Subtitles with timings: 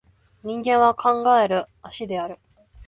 [0.41, 2.39] 人間は考える葦である